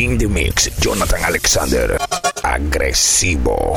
[0.00, 1.98] In the mix, Jonathan Alexander.
[2.40, 3.76] Agresivo.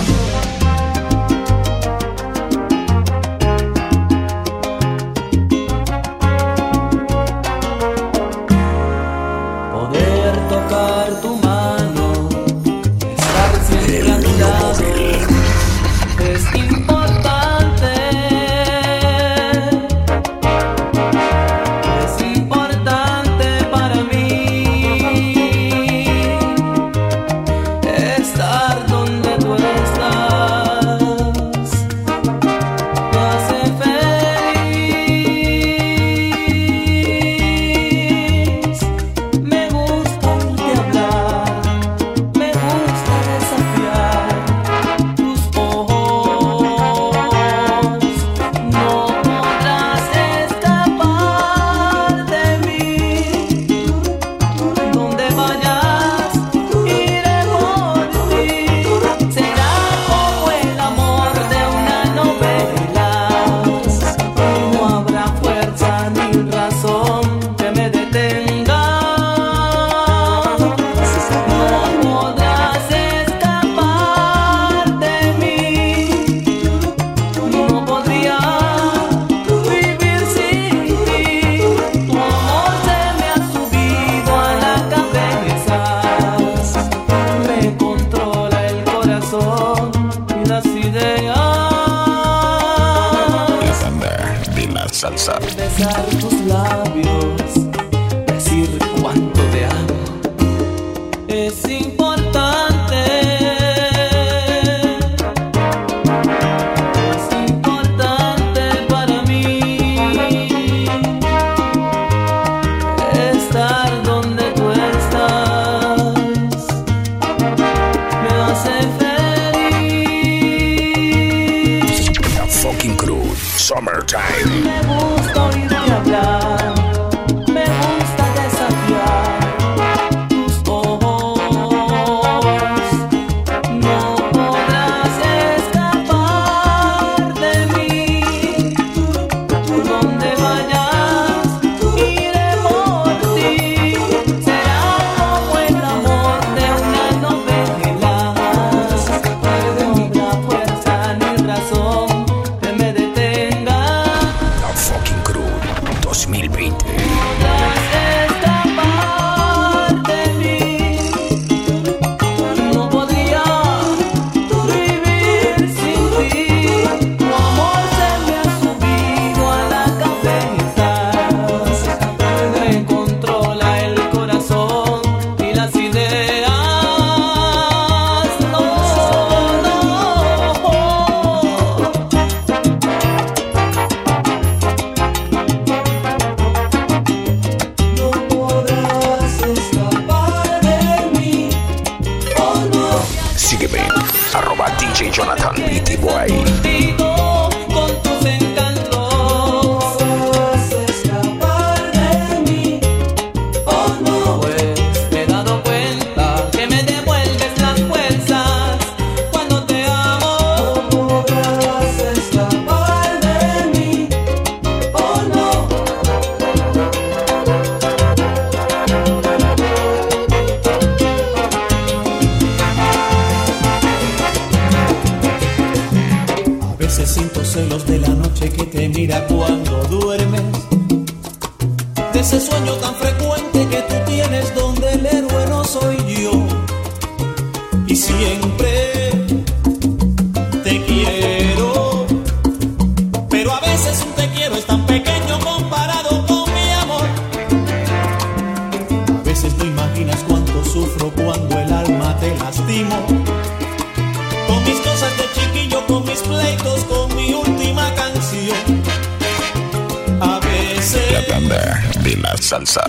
[262.53, 262.83] salsa.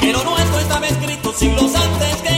[0.00, 2.29] Pero nuestro estaba escrito siglos antes que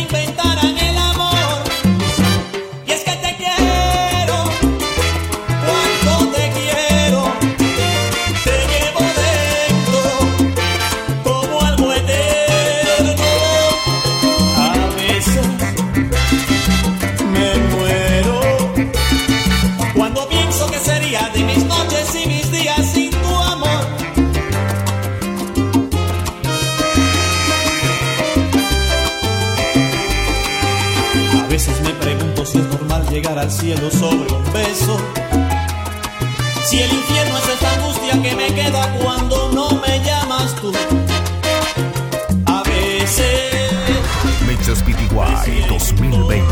[33.52, 34.96] cielo sobre un beso.
[36.64, 40.72] Si el infierno es esta angustia que me queda cuando no me llamas tú.
[42.46, 43.52] A veces.
[44.46, 46.44] Mixes PTY 2020.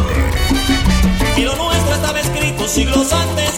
[1.37, 3.50] Y lo nuestro estaba escrito siglos antes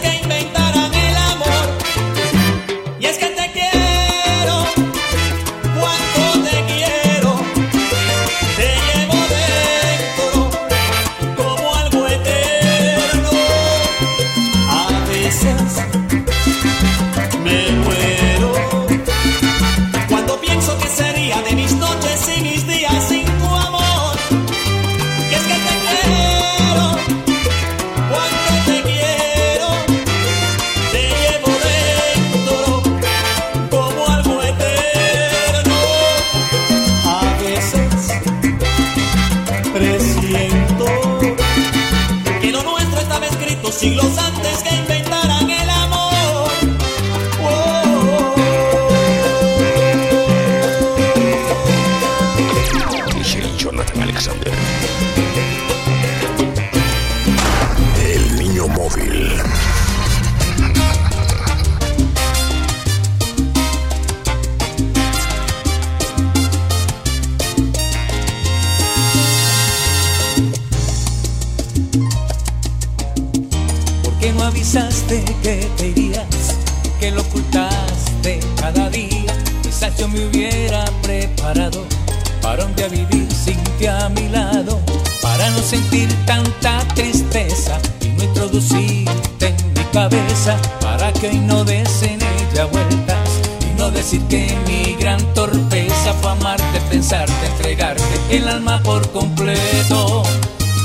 [98.93, 100.23] por completo.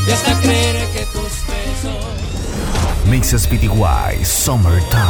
[0.08, 2.06] Y hasta creer que tus besos
[3.06, 5.02] Mixes PTY Summertime.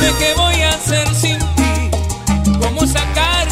[0.00, 1.90] Dime qué voy a hacer sin ti,
[2.60, 3.51] cómo sacarte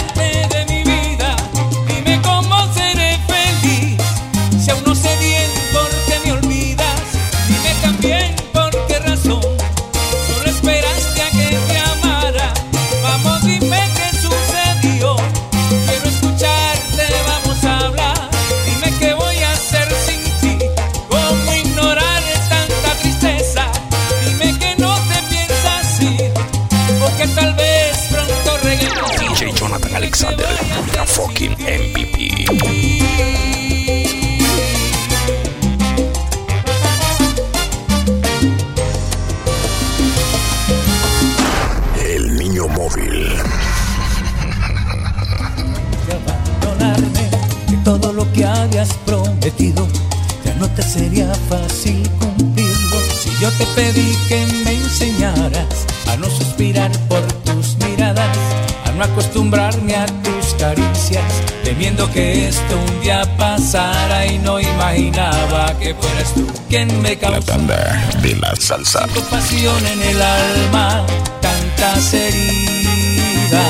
[53.74, 58.36] pedí que me enseñaras a no suspirar por tus miradas,
[58.84, 61.24] a no acostumbrarme a tus caricias,
[61.64, 67.20] temiendo que esto un día pasara y no imaginaba que fueras tú quien me La
[67.20, 69.06] causó tanda de la salsa.
[69.08, 71.04] tu pasión en el alma,
[71.40, 73.60] tantas heridas.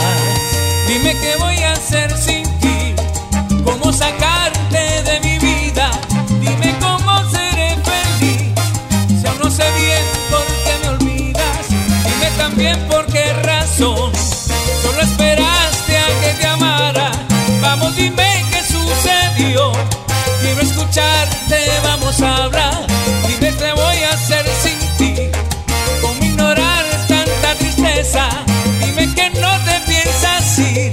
[0.89, 2.95] Dime qué voy a hacer sin ti,
[3.65, 4.30] cómo sacarte
[17.97, 19.73] dime qué sucedió.
[20.41, 22.87] Quiero escucharte, vamos a hablar.
[23.27, 25.31] Dime qué voy a hacer sin ti.
[26.01, 28.29] ¿Cómo ignorar tanta tristeza?
[28.85, 30.93] Dime que no te piensas ir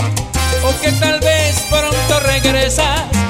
[0.64, 3.27] o que tal vez pronto regresas.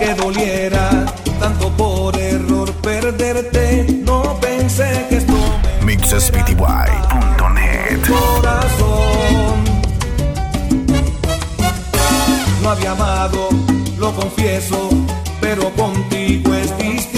[0.00, 1.04] Que doliera
[1.38, 3.86] tanto por error perderte.
[4.02, 5.34] No pensé que esto
[5.84, 5.92] me
[8.08, 9.64] corazón.
[12.62, 13.48] No había amado,
[13.98, 14.88] lo confieso,
[15.40, 17.09] pero contigo es distinto.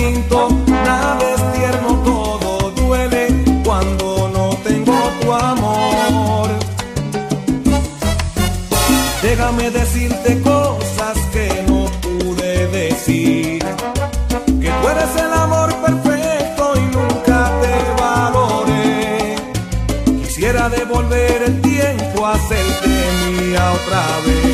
[24.03, 24.52] sabe.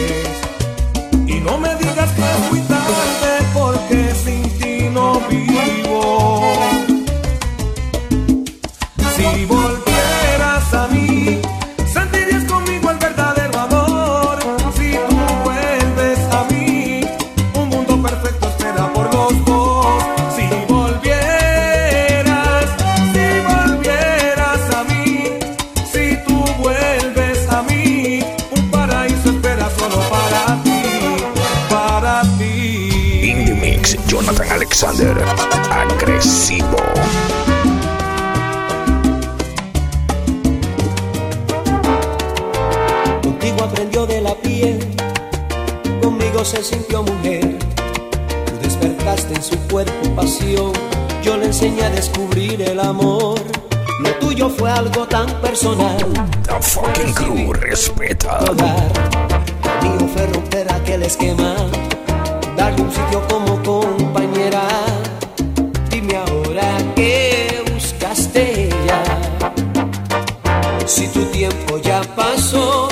[70.88, 72.88] Si tu tiempo ya pasó,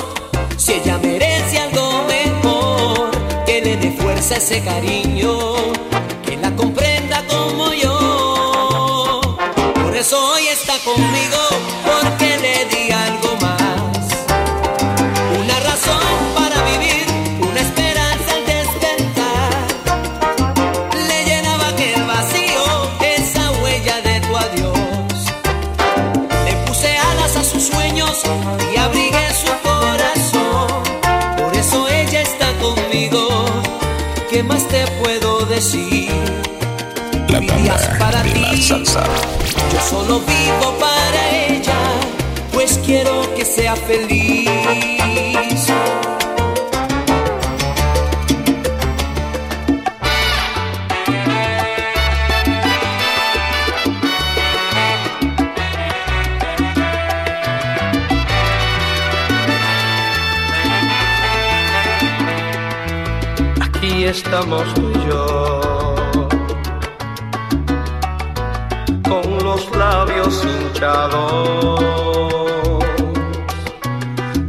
[0.55, 3.09] si ella merece algo mejor,
[3.47, 5.55] que le dé fuerza ese cariño,
[38.67, 39.03] salsa.
[39.71, 41.79] Yo solo vivo para ella,
[42.51, 44.49] pues quiero que sea feliz.
[63.61, 65.26] Aquí estamos tú y yo,
[70.27, 71.79] labios hinchados,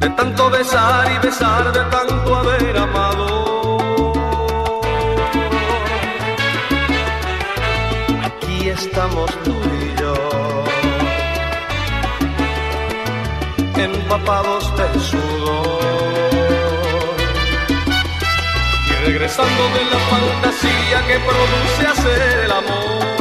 [0.00, 4.12] de tanto besar y besar, de tanto haber amado.
[8.25, 10.14] Aquí estamos tú y yo,
[13.76, 15.80] empapados del sudor
[18.87, 23.17] y regresando de la fantasía que produce hacer el amor.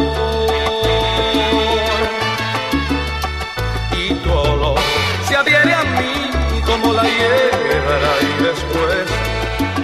[6.88, 9.08] Como la hierba y después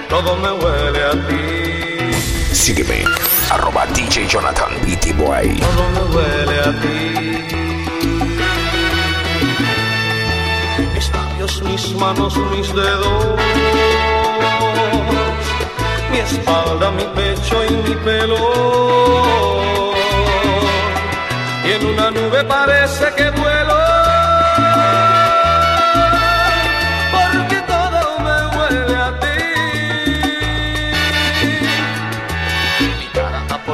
[0.10, 2.56] todo me huele a ti.
[2.56, 3.04] Sígueme,
[3.50, 5.60] arroba DJ Jonathan Beatty Boy.
[5.60, 7.00] Todo me huele a ti.
[10.94, 13.26] Mis labios, mis manos, mis dedos,
[16.10, 18.38] mi espalda, mi pecho y mi pelo.
[21.66, 23.32] Y en una nube parece que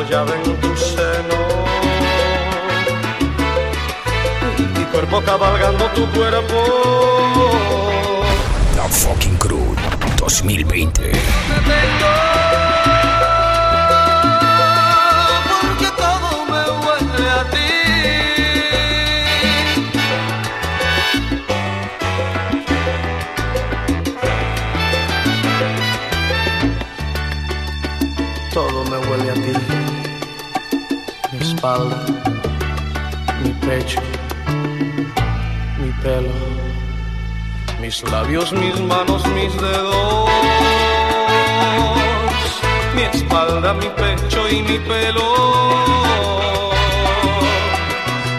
[0.10, 1.38] apoyada en tu seno.
[4.78, 6.64] Mi cuerpo cabalgando tu cuerpo.
[8.76, 9.76] La fucking crew
[10.18, 11.12] 2020.
[31.60, 32.06] Espalda,
[33.44, 34.00] mi pecho,
[35.78, 36.32] mi pelo.
[37.82, 40.30] Mis labios, mis manos, mis dedos,
[42.96, 45.28] mi espalda, mi pecho y mi pelo.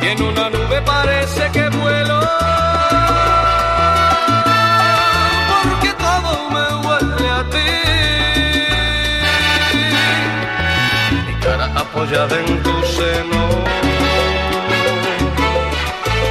[0.02, 1.68] Y en una nube parece que
[12.00, 13.40] apoyada en tu seno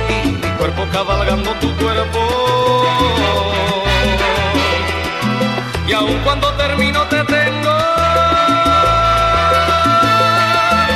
[0.09, 2.85] y mi cuerpo cabalgando tu cuerpo.
[5.87, 7.77] Y aun cuando termino te tengo.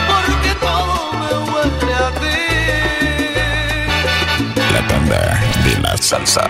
[0.07, 2.39] Porque todo me huele a ti.
[4.73, 5.21] La banda
[5.65, 6.49] de la salsa.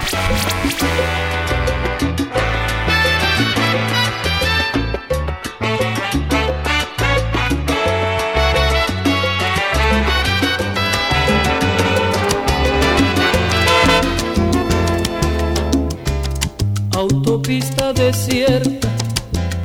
[18.04, 18.90] desierta,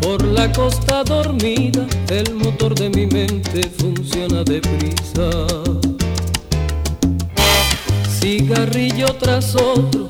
[0.01, 5.29] por la costa dormida, el motor de mi mente funciona deprisa.
[8.21, 10.07] Cigarrillo tras otro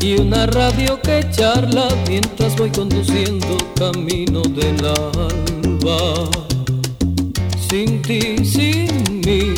[0.00, 6.30] y una radio que charla mientras voy conduciendo camino del alba.
[7.68, 9.52] Sin ti, sin mí,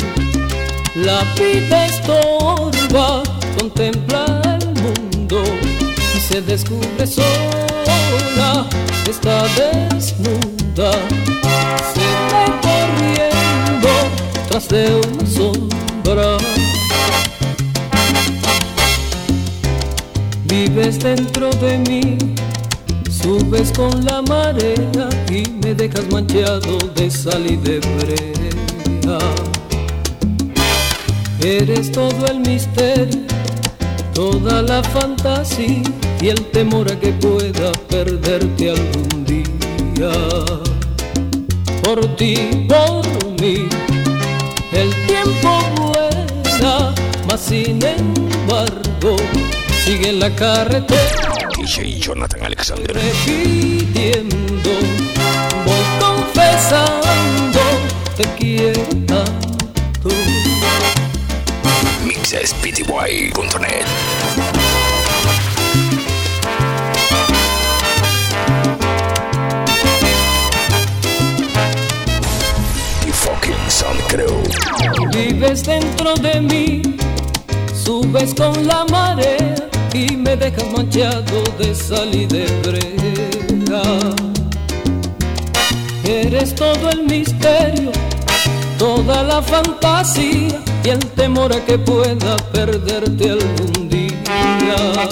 [0.95, 3.23] la vida estorba
[3.57, 4.36] contemplar
[6.37, 8.69] se descubre sola,
[9.09, 10.91] está desnuda,
[11.93, 13.89] se va corriendo
[14.47, 16.37] tras de una sombra.
[20.45, 22.17] Vives dentro de mí,
[23.09, 29.19] subes con la marea y me dejas manchado de sal y de brea.
[31.41, 33.25] Eres todo el misterio,
[34.13, 40.11] toda la fantasía y el temor a que pueda perderte algún día.
[41.83, 43.05] Por ti, por
[43.41, 43.67] mí,
[44.71, 46.93] el tiempo vuela,
[47.27, 49.15] mas sin embargo
[49.85, 51.33] sigue la carretera.
[51.57, 52.93] DJ Jonathan Alexander.
[52.93, 54.71] Repitiendo,
[55.65, 57.59] voy confesando,
[58.15, 60.09] te quiero tanto.
[62.05, 63.85] Mixespty.net
[74.07, 74.41] creo.
[75.11, 76.81] Vives dentro de mí,
[77.73, 79.55] subes con la marea
[79.93, 83.81] y me dejas manchado de sal y de brega.
[86.03, 87.91] Eres todo el misterio,
[88.77, 95.09] toda la fantasía y el temor a que pueda perderte algún día.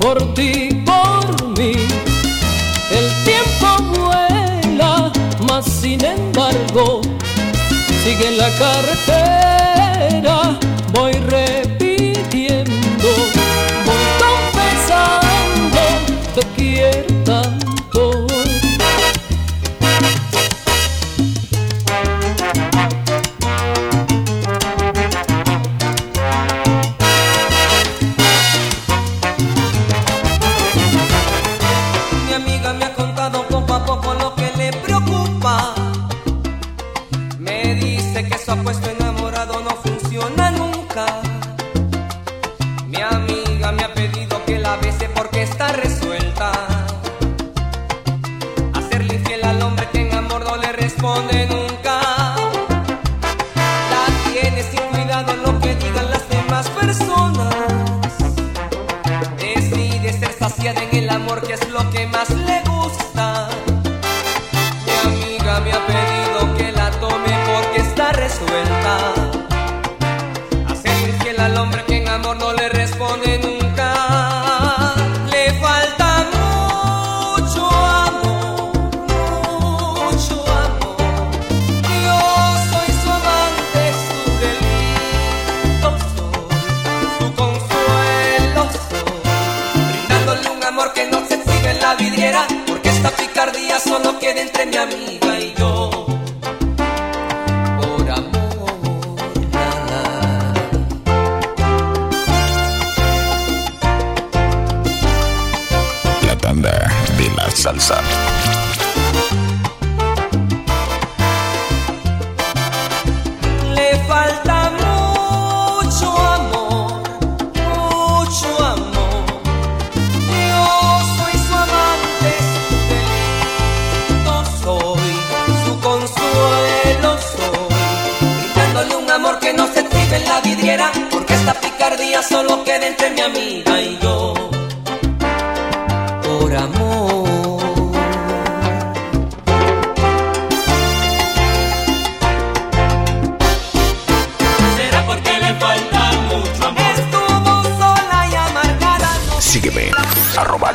[0.00, 1.74] Por ti, por mí,
[2.90, 5.12] el tiempo vuela,
[5.46, 7.02] mas sin embargo
[8.02, 10.61] sigue en la carretera.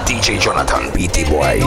[0.08, 1.60] DJ Jonathan BT Boy.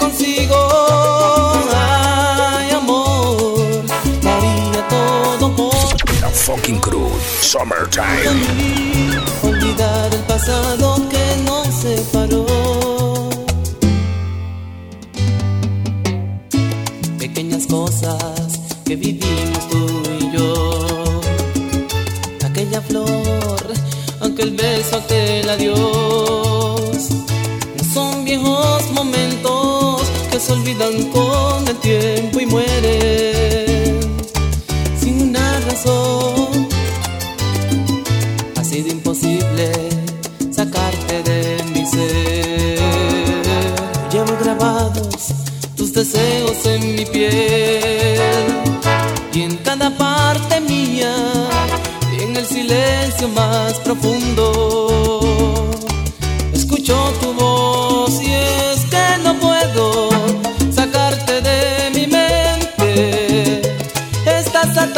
[0.00, 0.56] consigo.
[1.72, 3.84] Ay, amor,
[4.22, 6.20] daría todo por.
[6.20, 7.10] La fucking crew,
[7.40, 8.24] summertime.
[9.42, 12.46] Olvidar el pasado que nos separó.
[17.18, 21.20] Pequeñas cosas que vivimos tú y yo.
[22.44, 23.72] Aquella flor,
[24.20, 26.09] aquel beso, aquel adiós
[30.80, 32.19] vendan con el tiempo.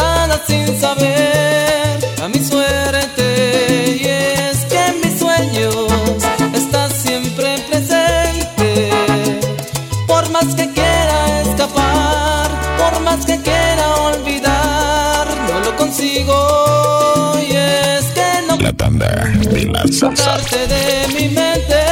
[0.02, 3.98] atada sin saber a mi suerte.
[4.02, 5.74] Y es que en mis sueños
[6.54, 8.90] estás siempre presente.
[10.06, 12.48] Por más que quiera escapar,
[12.80, 16.36] por más que quiera olvidar, no lo consigo.
[17.48, 18.56] Y es que no.
[18.56, 19.08] La tanda
[19.54, 20.38] de la salsa.
[20.72, 20.84] de
[21.14, 21.82] mi mente.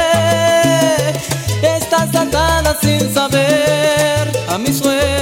[1.77, 5.20] Estás atada sin saber a mi suerte.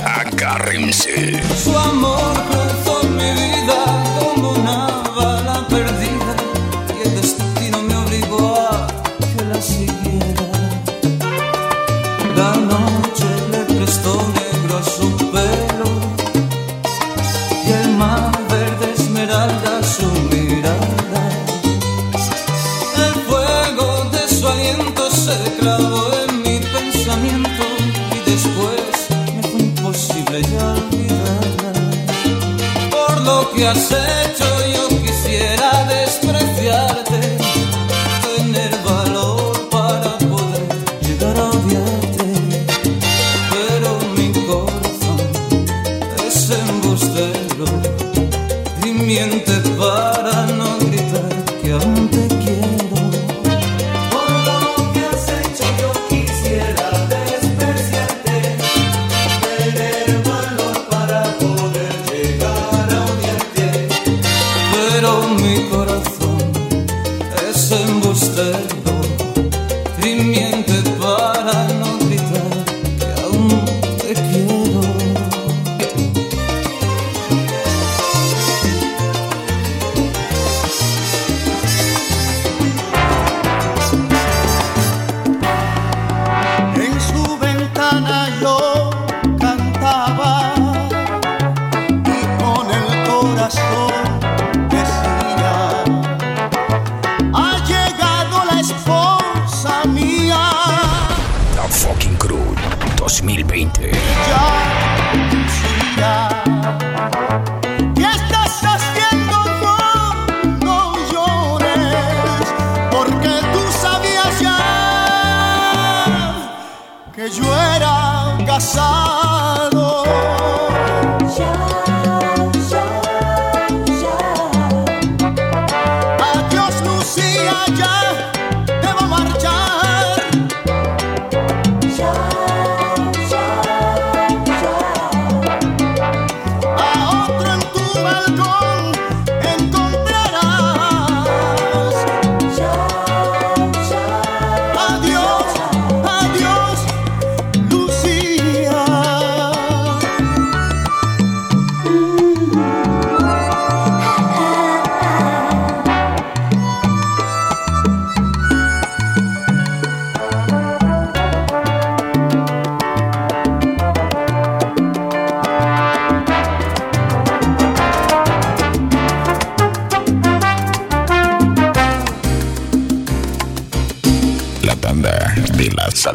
[0.05, 1.42] Agárrense.
[1.57, 2.25] Su amor.
[67.66, 68.75] es embustero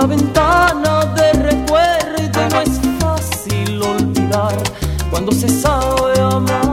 [0.00, 4.56] la ventana de recuerdo es fácil olvidar
[5.10, 6.69] cuando se sabe amar.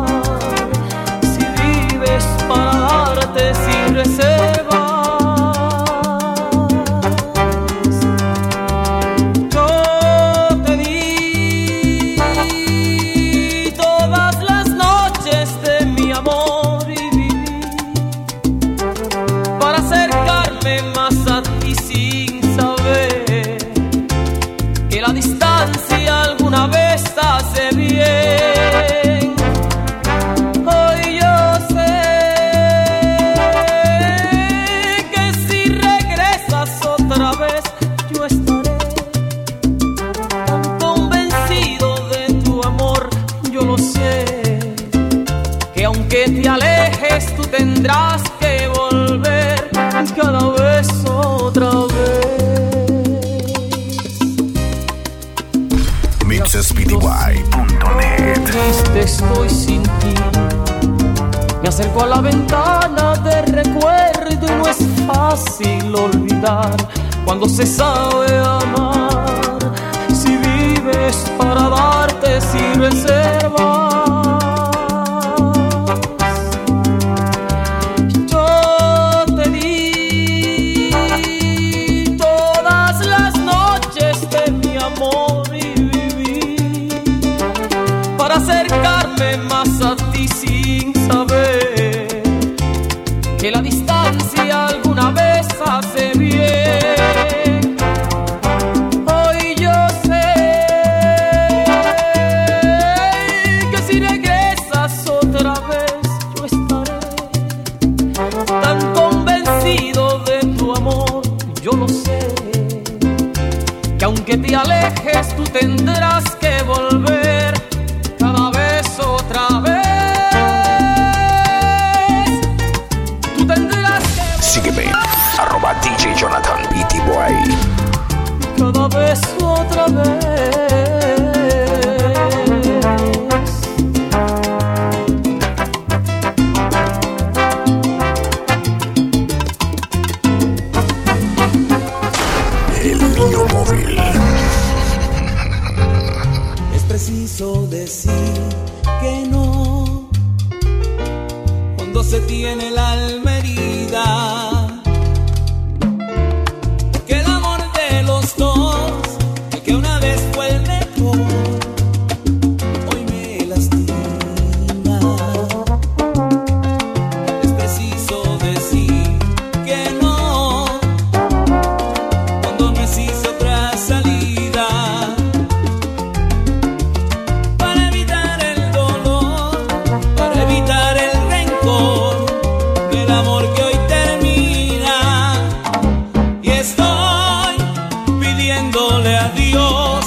[188.88, 190.06] Pidiéndole a Dios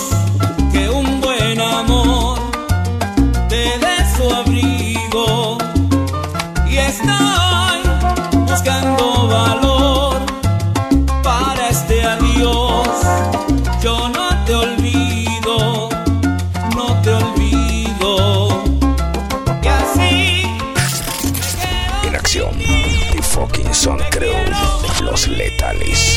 [0.73, 2.39] que un buen amor
[3.49, 5.59] te dé su abrigo.
[6.69, 7.81] Y estoy
[8.47, 10.19] buscando valor
[11.23, 12.89] para este adiós.
[13.83, 15.89] Yo no te olvido,
[16.77, 18.63] no te olvido.
[19.63, 20.43] Y así
[22.05, 22.59] En acción,
[23.13, 24.35] The Fucking Son Crew,
[25.03, 26.10] los letales.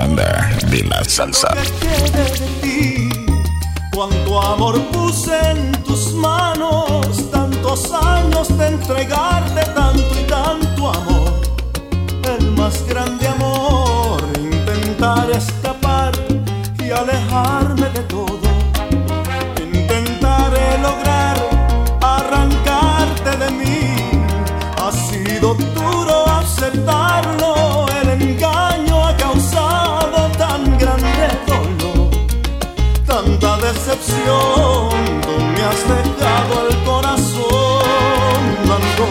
[0.00, 1.54] Tanda de la salsa.
[3.92, 11.42] Cuánto amor puse en tus manos, tantos años de entregarte tanto y tanto amor.
[12.34, 16.12] El más grande amor, intentar escapar
[16.78, 18.48] y alejarme de todo.
[19.62, 21.36] Intentaré lograr
[22.00, 24.22] arrancarte de mí.
[24.78, 27.54] Ha sido duro aceptarlo,
[34.26, 39.08] Tú me has dejado el corazón blanco,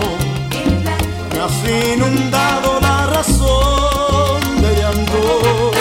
[1.34, 5.72] me has inundado la razón de llanto.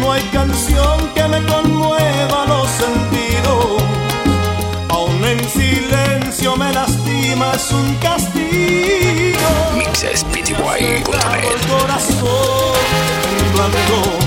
[0.00, 3.82] No hay canción que me conmueva los sentidos.
[4.88, 9.48] Aún en silencio me lastima, es un castigo.
[9.76, 11.44] Mixes Dejado PTY.net.
[11.52, 12.72] el corazón
[13.54, 14.21] blanco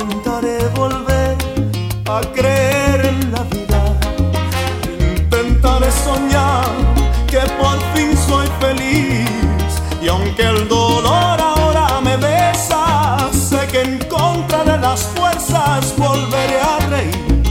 [0.00, 1.36] Intentaré volver
[2.06, 3.82] a creer en la vida.
[5.16, 6.68] Intentaré soñar
[7.26, 9.28] que por fin soy feliz.
[10.00, 16.60] Y aunque el dolor ahora me besa, sé que en contra de las fuerzas volveré
[16.60, 17.42] a reír.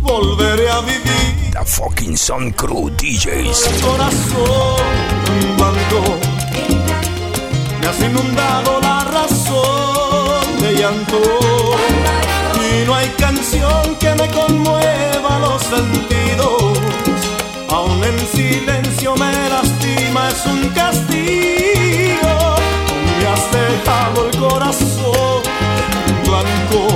[0.00, 3.66] Volveré a vivir The Fucking Son Crew DJs.
[3.68, 4.82] el corazón
[5.56, 6.18] blanco.
[7.80, 9.81] Me has inundado la razón
[10.84, 10.86] Y
[12.86, 16.76] no hay canción que me conmueva los sentidos.
[17.70, 22.34] Aún en silencio me lastima, es un castigo.
[23.16, 25.42] Me has dejado el corazón
[26.24, 26.88] blanco.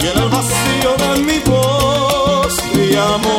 [0.00, 3.36] Y en el vacío de mi voz te llamo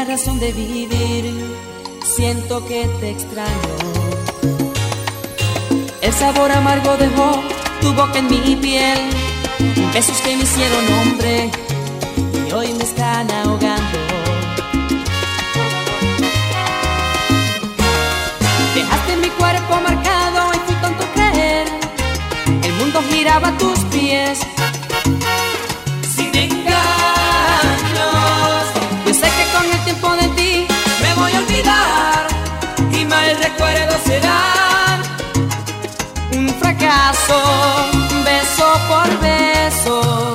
[0.00, 1.34] única razón de vivir.
[2.04, 3.50] Siento que te extraño.
[6.00, 7.42] El sabor amargo dejó
[7.80, 8.98] tu boca en mi piel.
[9.92, 11.50] Besos que me hicieron hombre
[12.48, 13.98] y hoy me están ahogando.
[18.74, 21.68] Dejaste mi cuerpo marcado y fui tonto creer.
[22.62, 24.40] El mundo giraba a tus pies.
[33.30, 34.98] Mal recuerdo será
[36.32, 37.40] un fracaso,
[38.24, 39.10] beso por.
[39.20, 40.29] Beso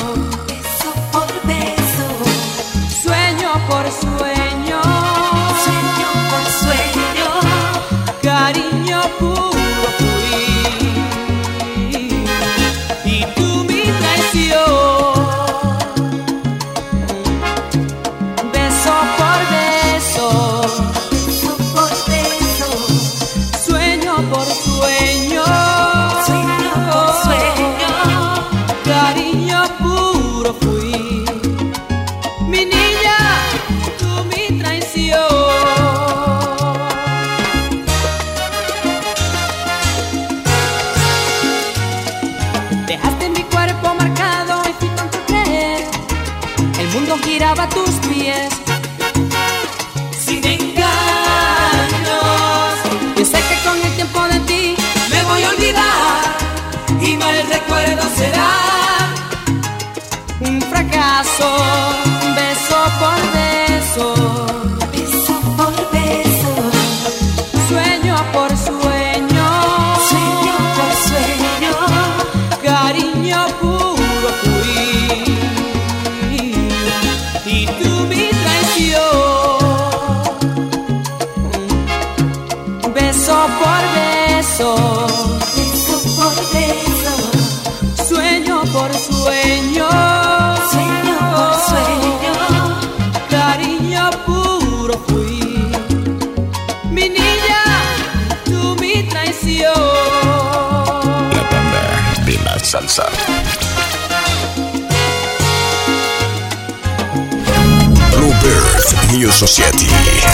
[109.25, 109.87] New Society.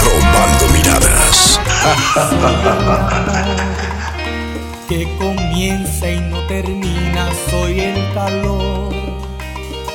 [0.04, 1.62] Robando miradas.
[4.90, 8.94] que comienza y no termina, soy el calor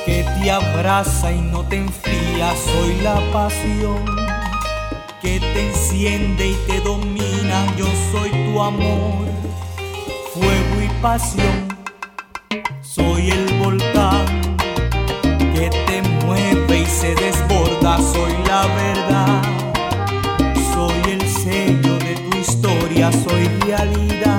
[0.03, 4.03] que te abraza y no te enfría, soy la pasión
[5.21, 9.27] que te enciende y te domina, yo soy tu amor,
[10.33, 11.67] fuego y pasión,
[12.81, 14.56] soy el volcán
[23.47, 24.36] realidad.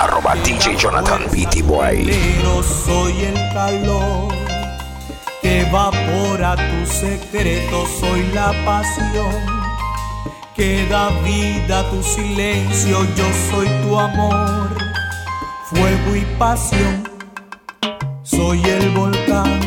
[0.00, 1.22] Arroba DJ Jonathan.
[1.30, 2.06] BT Boy.
[2.06, 4.32] Pero soy el calor
[5.42, 9.56] que evapora tu secreto, soy la pasión
[10.56, 14.70] que da vida a tu silencio, yo soy tu amor,
[15.64, 17.08] fuego y pasión,
[18.22, 19.60] soy el volcán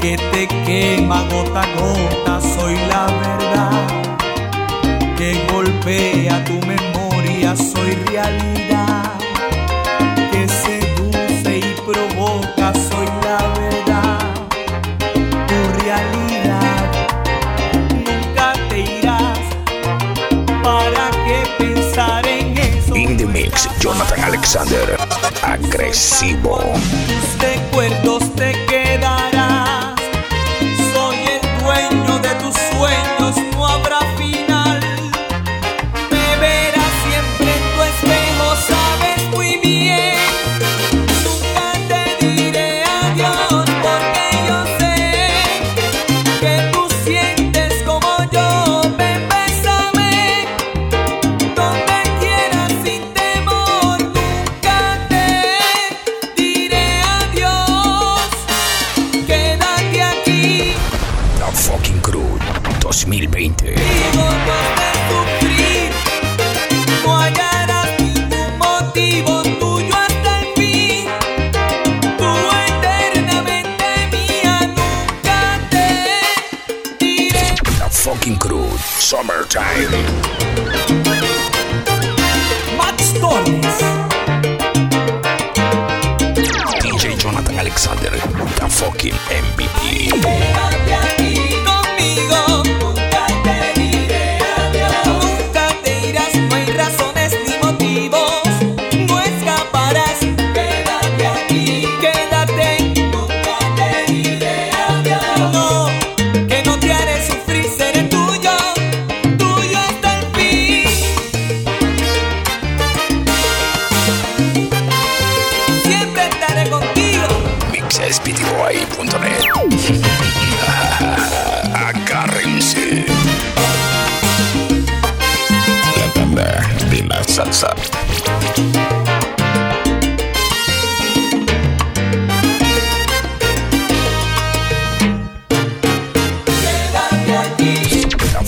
[0.00, 3.88] que te quema gota a gota, soy la verdad
[5.18, 8.77] que golpea tu memoria, soy realidad,
[23.80, 24.98] Jonathan Alexander,
[25.42, 26.58] agresivo.
[27.40, 29.17] Recuerdos te quedan.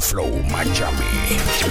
[0.00, 1.69] Flow Miami.